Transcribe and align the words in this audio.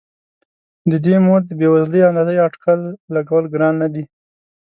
د 0.91 0.93
دې 1.05 1.15
مور 1.25 1.41
د 1.49 1.51
بې 1.59 1.67
وزلۍ 1.73 2.01
اندازه 2.09 2.31
یا 2.35 2.43
اټکل 2.47 2.79
لګول 3.15 3.45
ګران 3.53 3.73
نه 3.83 3.87
دي. 3.93 4.03